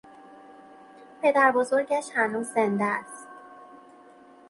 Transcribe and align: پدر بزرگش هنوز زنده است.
پدر 1.21 1.51
بزرگش 1.51 2.09
هنوز 2.15 2.45
زنده 2.47 2.83
است. 2.85 3.27